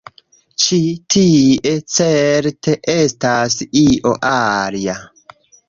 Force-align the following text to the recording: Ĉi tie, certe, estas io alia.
Ĉi 0.61 0.79
tie, 1.15 1.73
certe, 1.97 2.75
estas 2.95 3.61
io 3.85 4.17
alia. 4.33 4.99